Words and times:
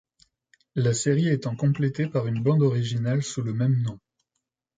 La 0.73 0.95
série 0.95 1.27
étant 1.27 1.55
complétée 1.55 2.07
par 2.07 2.25
une 2.25 2.41
bande 2.41 2.63
originale 2.63 3.21
sous 3.21 3.43
le 3.43 3.53
même 3.53 3.83
nom. 3.83 3.99